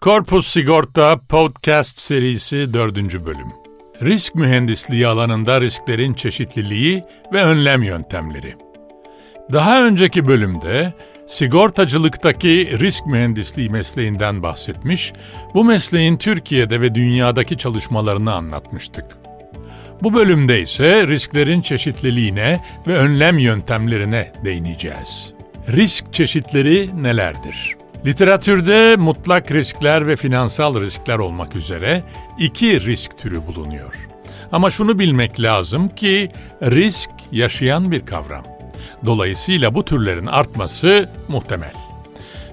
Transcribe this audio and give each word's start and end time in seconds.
Korpus 0.00 0.46
Sigorta 0.46 1.20
Podcast 1.28 1.98
serisi 1.98 2.74
4. 2.74 2.96
bölüm. 2.96 3.52
Risk 4.02 4.34
mühendisliği 4.34 5.06
alanında 5.06 5.60
risklerin 5.60 6.14
çeşitliliği 6.14 7.04
ve 7.32 7.42
önlem 7.42 7.82
yöntemleri. 7.82 8.56
Daha 9.52 9.86
önceki 9.86 10.28
bölümde 10.28 10.92
sigortacılıktaki 11.26 12.78
risk 12.78 13.06
mühendisliği 13.06 13.70
mesleğinden 13.70 14.42
bahsetmiş, 14.42 15.12
bu 15.54 15.64
mesleğin 15.64 16.16
Türkiye'de 16.16 16.80
ve 16.80 16.94
dünyadaki 16.94 17.58
çalışmalarını 17.58 18.34
anlatmıştık. 18.34 19.04
Bu 20.02 20.14
bölümde 20.14 20.60
ise 20.60 21.08
risklerin 21.08 21.62
çeşitliliğine 21.62 22.60
ve 22.86 22.96
önlem 22.96 23.38
yöntemlerine 23.38 24.32
değineceğiz. 24.44 25.32
Risk 25.68 26.12
çeşitleri 26.12 27.02
nelerdir? 27.02 27.79
Literatürde 28.06 28.96
mutlak 28.96 29.52
riskler 29.52 30.06
ve 30.06 30.16
finansal 30.16 30.80
riskler 30.80 31.18
olmak 31.18 31.56
üzere 31.56 32.02
iki 32.38 32.80
risk 32.86 33.18
türü 33.18 33.46
bulunuyor. 33.46 34.08
Ama 34.52 34.70
şunu 34.70 34.98
bilmek 34.98 35.40
lazım 35.40 35.88
ki 35.88 36.28
risk 36.62 37.10
yaşayan 37.32 37.90
bir 37.90 38.06
kavram. 38.06 38.44
Dolayısıyla 39.06 39.74
bu 39.74 39.84
türlerin 39.84 40.26
artması 40.26 41.08
muhtemel. 41.28 41.72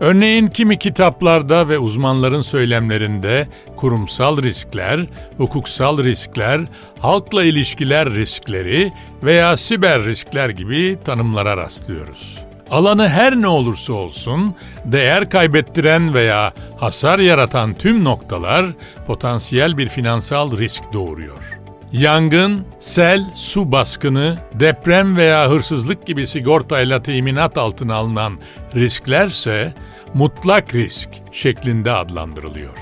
Örneğin 0.00 0.46
kimi 0.46 0.78
kitaplarda 0.78 1.68
ve 1.68 1.78
uzmanların 1.78 2.42
söylemlerinde 2.42 3.48
kurumsal 3.76 4.42
riskler, 4.42 5.06
hukuksal 5.36 6.04
riskler, 6.04 6.60
halkla 6.98 7.44
ilişkiler 7.44 8.10
riskleri 8.10 8.92
veya 9.22 9.56
siber 9.56 10.04
riskler 10.04 10.48
gibi 10.48 10.98
tanımlara 11.04 11.56
rastlıyoruz. 11.56 12.51
Alanı 12.72 13.08
her 13.08 13.36
ne 13.36 13.46
olursa 13.46 13.92
olsun 13.92 14.54
değer 14.84 15.30
kaybettiren 15.30 16.14
veya 16.14 16.52
hasar 16.76 17.18
yaratan 17.18 17.74
tüm 17.74 18.04
noktalar 18.04 18.66
potansiyel 19.06 19.78
bir 19.78 19.88
finansal 19.88 20.58
risk 20.58 20.92
doğuruyor. 20.92 21.60
Yangın, 21.92 22.64
sel, 22.80 23.24
su 23.34 23.72
baskını, 23.72 24.38
deprem 24.54 25.16
veya 25.16 25.50
hırsızlık 25.50 26.06
gibi 26.06 26.26
sigortayla 26.26 27.02
teminat 27.02 27.58
altına 27.58 27.94
alınan 27.94 28.38
risklerse 28.74 29.74
mutlak 30.14 30.74
risk 30.74 31.08
şeklinde 31.32 31.90
adlandırılıyor. 31.90 32.78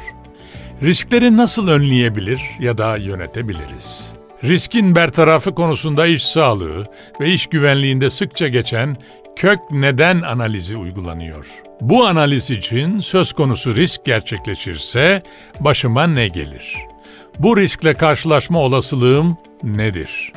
Riskleri 0.83 1.37
nasıl 1.37 1.69
önleyebilir 1.69 2.41
ya 2.61 2.78
da 2.78 2.97
yönetebiliriz? 2.97 4.12
Riskin 4.45 4.95
bertarafı 4.95 5.55
konusunda 5.55 6.06
iş 6.06 6.25
sağlığı 6.25 6.87
ve 7.20 7.33
iş 7.33 7.47
güvenliğinde 7.47 8.11
sıkça 8.11 8.48
geçen 8.48 8.97
kök 9.36 9.59
neden 9.70 10.23
analizi 10.23 10.77
uygulanıyor. 10.77 11.47
Bu 11.81 12.06
analiz 12.06 12.50
için 12.50 12.98
söz 12.98 13.33
konusu 13.33 13.77
risk 13.77 14.05
gerçekleşirse 14.05 15.22
başıma 15.61 16.06
ne 16.06 16.28
gelir? 16.28 16.77
Bu 17.39 17.56
riskle 17.56 17.95
karşılaşma 17.95 18.59
olasılığım 18.59 19.37
nedir? 19.62 20.33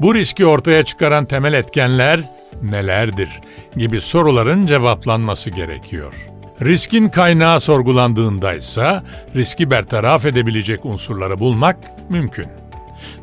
Bu 0.00 0.14
riski 0.14 0.46
ortaya 0.46 0.84
çıkaran 0.84 1.24
temel 1.24 1.52
etkenler 1.52 2.20
nelerdir? 2.62 3.28
gibi 3.76 4.00
soruların 4.00 4.66
cevaplanması 4.66 5.50
gerekiyor. 5.50 6.14
Riskin 6.62 7.08
kaynağı 7.08 7.60
sorgulandığında 7.60 8.54
ise 8.54 9.02
riski 9.36 9.70
bertaraf 9.70 10.26
edebilecek 10.26 10.84
unsurları 10.84 11.38
bulmak 11.38 11.76
mümkün. 12.10 12.46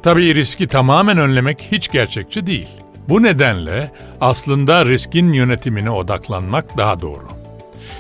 Tabii 0.03 0.35
riski 0.35 0.67
tamamen 0.67 1.17
önlemek 1.17 1.67
hiç 1.71 1.91
gerçekçi 1.91 2.47
değil. 2.47 2.69
Bu 3.09 3.23
nedenle 3.23 3.91
aslında 4.21 4.85
riskin 4.85 5.33
yönetimine 5.33 5.89
odaklanmak 5.89 6.77
daha 6.77 7.01
doğru. 7.01 7.27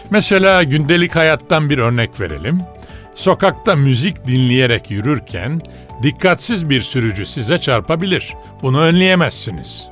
Mesela 0.09 0.63
gündelik 0.63 1.15
hayattan 1.15 1.69
bir 1.69 1.77
örnek 1.77 2.19
verelim. 2.19 2.61
Sokakta 3.15 3.75
müzik 3.75 4.27
dinleyerek 4.27 4.91
yürürken 4.91 5.61
dikkatsiz 6.03 6.69
bir 6.69 6.81
sürücü 6.81 7.25
size 7.25 7.57
çarpabilir. 7.57 8.33
Bunu 8.61 8.81
önleyemezsiniz. 8.81 9.87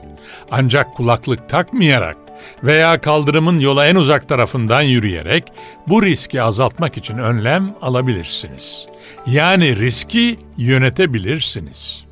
Ancak 0.51 0.95
kulaklık 0.95 1.49
takmayarak 1.49 2.17
veya 2.63 3.01
kaldırımın 3.01 3.59
yola 3.59 3.87
en 3.87 3.95
uzak 3.95 4.29
tarafından 4.29 4.81
yürüyerek 4.81 5.43
bu 5.87 6.03
riski 6.03 6.41
azaltmak 6.41 6.97
için 6.97 7.17
önlem 7.17 7.75
alabilirsiniz. 7.81 8.87
Yani 9.27 9.79
riski 9.79 10.39
yönetebilirsiniz. 10.57 12.03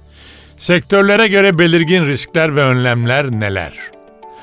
Sektörlere 0.62 1.28
göre 1.28 1.60
belirgin 1.60 2.06
riskler 2.06 2.56
ve 2.56 2.62
önlemler 2.62 3.32
neler? 3.32 3.74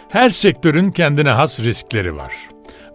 Her 0.09 0.31
sektörün 0.31 0.91
kendine 0.91 1.31
has 1.31 1.61
riskleri 1.61 2.17
var. 2.17 2.33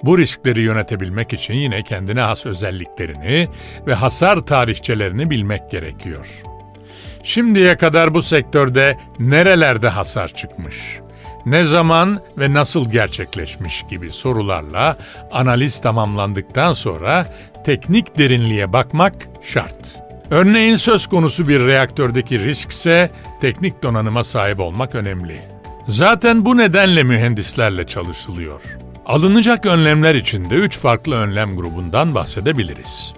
Bu 0.03 0.17
riskleri 0.17 0.61
yönetebilmek 0.61 1.33
için 1.33 1.53
yine 1.53 1.83
kendine 1.83 2.21
has 2.21 2.45
özelliklerini 2.45 3.47
ve 3.87 3.93
hasar 3.93 4.37
tarihçelerini 4.37 5.29
bilmek 5.29 5.71
gerekiyor. 5.71 6.27
Şimdiye 7.23 7.77
kadar 7.77 8.13
bu 8.13 8.21
sektörde 8.21 8.97
nerelerde 9.19 9.89
hasar 9.89 10.27
çıkmış? 10.27 10.99
Ne 11.45 11.63
zaman 11.63 12.19
ve 12.37 12.53
nasıl 12.53 12.91
gerçekleşmiş 12.91 13.83
gibi 13.89 14.11
sorularla 14.11 14.97
analiz 15.31 15.81
tamamlandıktan 15.81 16.73
sonra 16.73 17.33
teknik 17.65 18.17
derinliğe 18.17 18.73
bakmak 18.73 19.13
şart. 19.41 20.02
Örneğin 20.29 20.75
söz 20.75 21.07
konusu 21.07 21.47
bir 21.47 21.59
reaktördeki 21.59 22.39
riskse 22.39 23.11
teknik 23.41 23.83
donanıma 23.83 24.23
sahip 24.23 24.59
olmak 24.59 24.95
önemli. 24.95 25.41
Zaten 25.87 26.45
bu 26.45 26.57
nedenle 26.57 27.03
mühendislerle 27.03 27.87
çalışılıyor. 27.87 28.61
Alınacak 29.05 29.65
önlemler 29.65 30.15
içinde 30.15 30.55
üç 30.55 30.77
farklı 30.77 31.15
önlem 31.15 31.55
grubundan 31.55 32.15
bahsedebiliriz. 32.15 33.13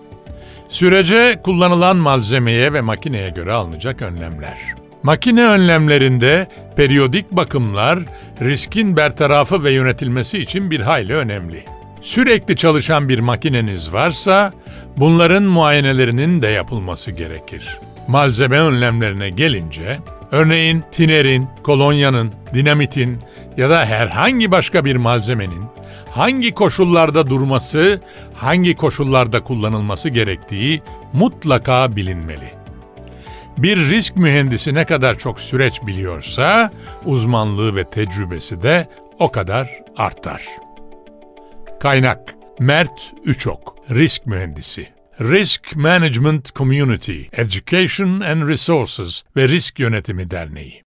Sürece 0.69 1.41
kullanılan 1.43 1.97
malzemeye 1.97 2.73
ve 2.73 2.81
makineye 2.81 3.29
göre 3.29 3.53
alınacak 3.53 4.01
önlemler. 4.01 4.57
Makine 5.03 5.43
önlemlerinde 5.45 6.47
periyodik 6.75 7.31
bakımlar 7.31 7.99
riskin 8.41 8.97
bertarafı 8.97 9.63
ve 9.63 9.71
yönetilmesi 9.71 10.39
için 10.39 10.71
bir 10.71 10.79
hayli 10.79 11.13
önemli. 11.13 11.65
Sürekli 12.05 12.55
çalışan 12.55 13.09
bir 13.09 13.19
makineniz 13.19 13.93
varsa 13.93 14.53
bunların 14.97 15.43
muayenelerinin 15.43 16.41
de 16.41 16.47
yapılması 16.47 17.11
gerekir. 17.11 17.79
Malzeme 18.07 18.59
önlemlerine 18.59 19.29
gelince 19.29 19.99
örneğin 20.31 20.83
tinerin, 20.91 21.47
kolonyanın, 21.63 22.31
dinamitin 22.53 23.19
ya 23.57 23.69
da 23.69 23.85
herhangi 23.85 24.51
başka 24.51 24.85
bir 24.85 24.95
malzemenin 24.95 25.63
hangi 26.09 26.53
koşullarda 26.53 27.27
durması, 27.27 28.01
hangi 28.33 28.75
koşullarda 28.75 29.43
kullanılması 29.43 30.09
gerektiği 30.09 30.81
mutlaka 31.13 31.95
bilinmeli. 31.95 32.51
Bir 33.57 33.77
risk 33.77 34.15
mühendisi 34.15 34.73
ne 34.73 34.85
kadar 34.85 35.17
çok 35.17 35.39
süreç 35.39 35.81
biliyorsa 35.87 36.71
uzmanlığı 37.05 37.75
ve 37.75 37.83
tecrübesi 37.83 38.63
de 38.63 38.87
o 39.19 39.31
kadar 39.31 39.69
artar. 39.97 40.64
Kaynak 41.85 42.35
Mert 42.59 43.13
Üçok, 43.25 43.75
Risk 43.89 44.25
Mühendisi. 44.25 44.87
Risk 45.21 45.75
Management 45.75 46.55
Community, 46.55 47.21
Education 47.31 48.19
and 48.19 48.47
Resources 48.47 49.23
ve 49.35 49.47
Risk 49.47 49.79
Yönetimi 49.79 50.31
Derneği. 50.31 50.84